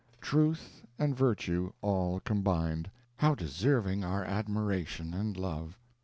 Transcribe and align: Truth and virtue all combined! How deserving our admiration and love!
Truth 0.19 0.81
and 0.97 1.15
virtue 1.15 1.73
all 1.83 2.19
combined! 2.21 2.89
How 3.17 3.35
deserving 3.35 4.03
our 4.03 4.25
admiration 4.25 5.13
and 5.13 5.37
love! 5.37 5.77